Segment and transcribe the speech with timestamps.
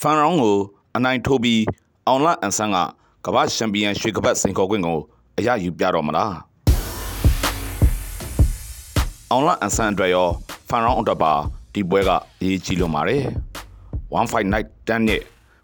[0.00, 0.58] ဖန်ရောင်းကို
[0.96, 1.62] အနိုင်ထိုးပြီး
[2.06, 2.78] အောင်လအန်ဆန်းက
[3.26, 4.98] ကမ္ဘာချန်ပီယံရွှေကပတ်စင်ခေါ်ခွင့်ကို
[5.38, 6.34] အရယူပြတော့မလား
[9.30, 10.28] အောင်လအန်ဆန်းအတွက်ရော
[10.68, 11.32] ဖန်ရောင်းအတွက်ပါ
[11.74, 12.10] ဒီပွဲက
[12.40, 13.24] အရေးကြီးလို့ပါတယ်
[14.14, 15.20] 1 fight night တန်းနဲ့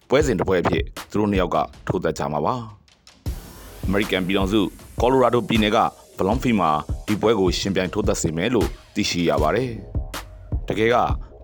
[0.09, 1.57] ပွဲစဉ်တစ်ပွဲအဖြစ်သူတို့နှစ်ယောက်က
[1.87, 2.55] ထိုးသက်ကြမှာပါ
[3.87, 4.61] အမေရိကန်ပြည်ထောင်စု
[5.01, 5.79] ကော်လိုရာဒိုပြည်နယ်က
[6.17, 6.71] ဘလွန်ဖီမှာ
[7.07, 9.71] ဒီပွဲကိုရှင်ပြိုင်ထိုးသက်စေမယ်လို့သိရှိရပါတယ်
[10.68, 10.96] တကယ်က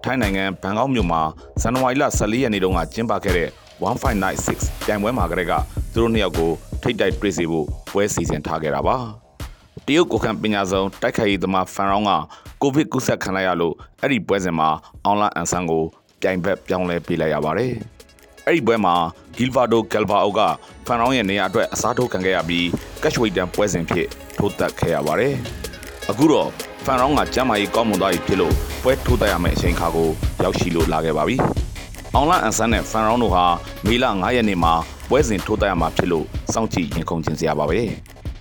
[0.08, 1.22] ထိုင်းနိုင်ငံဘန်ကောက်မြို့မှာ
[1.62, 3.48] ဇန်နဝါရီလ14ရက်နေ့တုန်းကကျင်းပခဲ့တဲ့
[3.82, 5.52] 1596ပြိုင်ပွဲမှာကလေးက
[5.92, 6.50] သူတို့နှစ်ယောက်ကို
[6.82, 8.96] ထိတ်တိုက်တွေ့စေဖို့ပွဲစီစဉ်ထားခဲ့တာပါ
[9.86, 12.12] တရုတ်ကိုခံပညာဆောင်တိုက်ခိုက်ရေးသမားဖန်ရောင်းက
[12.62, 14.68] ကိုဗစ်ကူးစက်ခံလိုက်ရလို့အဲ့ဒီပွဲစဉ်မှာ
[15.04, 15.84] အောင်လာအန်ဆန်ကို
[16.20, 17.72] ပြိုင်ဘက်ပြောင်းလဲပေးလိုက်ရပါတယ်
[18.46, 18.94] အဲ့ဒီပွဲမှာ
[19.36, 20.40] ဂီလ်ဗာဒိုကယ်ဗာအိုက
[20.86, 22.66] ဖန်ရောင်းရဲ့နေရာအတွက်အစားထိုးခံခဲ့ရပြီး
[23.02, 25.34] ကက်ရှ်ဝိတ်တန်ပွဲစဉ်ဖြစ်ထိုးသက်ခဲ့ရပါတယ်
[26.10, 26.48] အခုတော့
[26.84, 30.08] ဖန်ရောင်းကကျမ်းမာရေးကောင်းမွန်သွားပြီဖြစ်လို့ပွဲထိုးသက်ရမယ့်အချိန်ခါကို
[30.42, 31.36] ရောက်ရှိလို့လာခဲ့ပါပြီ။
[32.14, 33.44] အောင်လအန်ဆန်နဲ့ဖန်ရောင်းတို့ဟာ
[33.86, 34.74] မေလ9ရက်နေ့မှာ
[35.10, 37.80] ပွဲစဉ်ထိုးသက်ရမှာဖြစ်လို့စောင့်ကြည့်ရင်ခုန်ကျင်စရာပါပဲ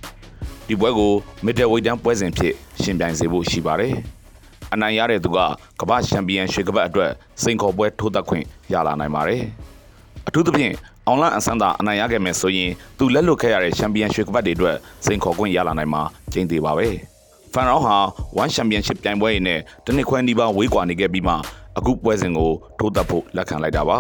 [0.68, 1.14] ။ဒီပွဲကို
[1.46, 3.94] မစ်ဒယ်ဝိတ်တန်းပွဲစဉ်ဖြစ်ရှင်ပြိုင်စေဖို့ရှိပါတယ်။
[4.74, 5.40] အနိုင်ရတဲ့သူက
[5.80, 9.42] ကမ္ဘာချန်ပီယံရွှေကပတ်အတွက်စိန်ခေါ်ပွဲထိုးသက်ခွင့်ရလာနိုင်ပါတယ်။
[10.28, 10.74] အထူးသဖြင့်
[11.08, 16.02] အောင်လအန်ဆန်သာအနိုင်ရခဲ့မယ်ဆိုရင်သူလက်လွတ်ခဲ့ရတဲ့ချန်ပီယံရွှေကပတ်တွေအတွက်စိန်ခေါ်ခွင့်ရလာနိုင်မှာ
[16.34, 16.90] ကျင်းသေးပါပဲ။
[17.56, 17.98] ဖန်ရောင်းဟာ
[18.38, 21.34] 1ချန်ပီယံရှစ်ပြိုင်ပွဲရင်းနဲ့တနစ်ခွဲနီးပါးဝေးကွာနေခဲ့ပြီးမှ
[21.78, 24.00] အခုပွဲစဉ်ကိုထိုးသက်ဖို့လက်ခံလိုက်တာပါ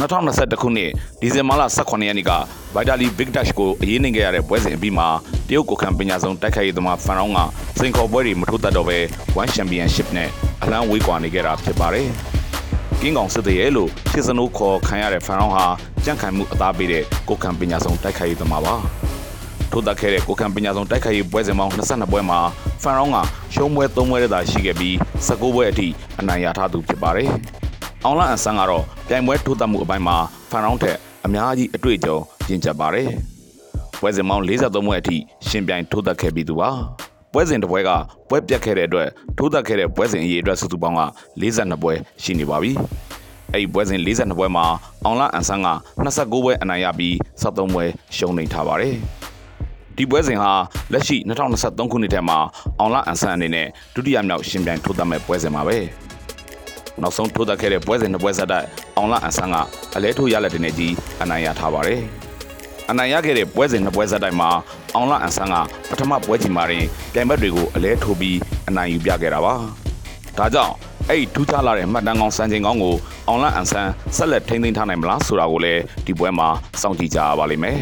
[0.00, 2.32] 2021ခုနှစ်ဒီဇင်ဘာလ18ရက်နေ့က
[2.74, 5.08] ဗိုက်တာလီဘစ်ဒက်ရှ်ကိုအရေးနှိမ်ခဲ့ရတဲ့ပွဲစဉ်အပြီးမှာ
[5.48, 7.40] တရုတ်ကိုခံပညာဆုံးတိုက်ခိုက်ရေးသမားဖန်ရောင်းက
[7.78, 8.98] စိန်ခေါ်ပွဲတွေမထိုးသက်တော့ဘဲ
[9.36, 10.28] 1ချန်ပီယံရှစ်နဲ့
[10.62, 12.08] အလန်းဝေးကွာနေခဲ့တာဖြစ်ပါတယ်
[13.00, 15.66] ကင်းကောင်စစ်တရဲလို့ရှစ်စနိုးခေါ်ခံရတဲ့ဖန်ရောင်းဟာ
[16.04, 19.03] ကြန့်ခိုင်မှုအသားပေးတဲ့ကိုခံပညာဆုံးတိုက်ခိုက်ရေးသမားပါ
[19.74, 22.38] ထိုးသက်ခဲ့တဲ့ကိုခံပညာဆုံးတိုက်ခိုက်ရေးပွဲစဉ်ပေါင်း22ပွဲမှာ
[22.82, 23.18] ဖန်ရောင်းက
[23.54, 24.94] ရှုံးပွဲ3ပွဲတည်းသာရှိခဲ့ပြီး
[25.26, 25.88] 19ပွဲအထိ
[26.20, 27.28] အနိုင်ရထားသူဖြစ်ပါတယ်။
[28.04, 30.16] အောင်လအန်ဆန်းကတော့ပြိုင်ပွဲထိုးသက်မှုအပိုင်းမှာ
[30.50, 30.96] ဖန်ရောင်းထက်
[31.26, 32.16] အများကြီးအတွေ့အကြုံ
[32.50, 33.08] ရင့်ကျက်ပါတယ်။
[34.00, 35.16] ပွဲစဉ်ပေါင်း43ပွဲအထိ
[35.48, 36.70] ရှင်ပြိုင်ထိုးသက်ခဲ့ပြီးသူပါ။
[37.32, 37.90] ပွဲစဉ်တစ်ပွဲက
[38.28, 39.08] ပွဲပြတ်ခဲ့တဲ့အတွက်
[39.38, 41.02] ထိုးသက်ခဲ့တဲ့ပွဲစဉ်အရေအတွက်စုစုပေါင်းက
[41.40, 41.92] 42ပွဲ
[42.22, 42.72] ရှိနေပါပြီ။
[43.52, 44.64] အဲ့ဒီပွဲစဉ်42ပွဲမှာ
[45.04, 45.68] အောင်လအန်ဆန်းက
[46.04, 47.84] 29ပွဲအနိုင်ရပြီး73ပွဲ
[48.16, 48.96] ရှုံးနေထားပါတယ်။
[49.96, 50.52] ဒီပွဲစဉ်ဟာ
[50.92, 51.16] လက်ရှိ
[51.54, 52.38] 2023ခုနှစ်ထဲမှာ
[52.80, 55.78] အောင်လအန်ဆန်အနေနဲ့ဒုတိယမြောက်ရှင်ပြိုင်ထိုးသတ်မဲ့ပွဲစဉ်ပါပဲ
[57.02, 58.66] နောက်ဆုံးထိုးသတ်ခဲ့တဲ့ပွဲစဉ်နှစ်ပွဲဆက်တိုက်
[58.96, 59.56] အောင်လအန်ဆန်က
[59.96, 62.00] အလဲထိုးရလက်တင်နေကြီးအနိုင်ရထားပါတယ်
[62.90, 64.50] အနိုင်ရခဲ့တဲ့ပွဲစဉ်နှစ်ပွဲဆက်တိုက်မှာ
[64.94, 65.54] အောင်လအန်ဆန်က
[65.90, 68.38] ပထမပွဲချိန်မှာတင်ပြိုင်ဘက်တွေကိုအလဲထိုးပြီး
[68.68, 69.54] အနိုင်ယူပြခဲ့တာပါ
[70.38, 70.74] ဒါကြောင့်
[71.08, 72.94] အဲ့ဒီထူးခြားလာတဲ့မှတ်တမ်းကောင်းစံချိန်ကောင်းကို
[73.28, 76.48] အောင်လအန်ဆန်ဆက်လက်ထိန်းသိမ်းထားနိုင်မလားဆိုတာကိုလည်းဒီပွဲမှာ
[76.80, 77.78] စောင့်ကြည့်ကြရပါလိမ့်မယ်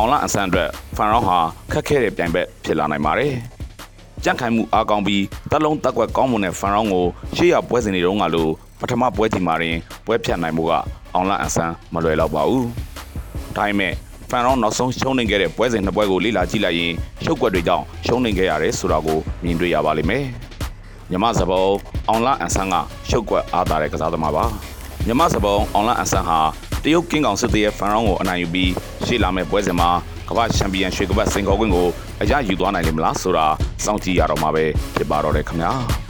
[0.00, 1.38] အောင်လအန်ဆန်အတွက်ဖန်ရောင်းဟာ
[1.72, 3.34] ခက်ခဲတဲ့ပြိုင်ဘက်ဖြစ်လာနိုင်ပါတယ်။
[4.24, 8.48] ကြန့်ခိုင်မှုအားကောင်းပြီးတက်လုံးတက်ကွက်ကောင်းမွန်တဲ့ဖန်ရောင်းကိုရှေ့ရပွဲစဉ်တွေတုန်းကလို
[8.80, 10.72] ပထမပွဲချိန်မှာရင်ပွဲဖြတ်နိုင်မှုက
[11.14, 12.64] အောင်လအန်ဆန်မလွယ်တော့ပါဘူး။
[13.56, 13.92] ဒါပေမဲ့
[14.30, 16.92] ဖန်ရောင်းနောက်ဆုံးရှုံးနေခဲ့တဲ့ပွဲစဉ်နှစ်ပွဲကိုလေ့လာကြည့်လိုက်ရင်
[17.24, 20.24] ရှုပ်ကွက်တွေကြောင့်ရှုံးနေခဲ့ရတယ်ဆိုတာကိုမြင်တွေ့ရပါလိမ့်မယ်။
[21.10, 21.62] မြမစပုံ
[22.08, 22.74] အောင်လအန်ဆန်က
[23.08, 24.44] ရှုပ်ကွက်အားသာတဲ့ကစားသမားပါ။
[25.06, 26.38] မြမစပုံအောင်လအန်ဆန်ဟာ
[26.84, 28.72] တရုတ်ကင်းကောင်စစ်သေးရဲ့ဖန်ရောင်းကိုအနိုင်ယူပြီး
[29.06, 29.90] ရှေ့လာမယ့်ပွဲစဉ်မှာ
[30.28, 31.88] ကမ္ဘာချန်ပီယံရွှေကပတ်စင်ကောကွင်းကို
[32.22, 33.46] အရယူသွားနိုင်လိမ့်မလားဆိုတာ
[33.84, 35.72] စောင့်ကြည့်ရတော့မှာပဲဖြစ်ပါတော့တယ်ခင်ဗျာ။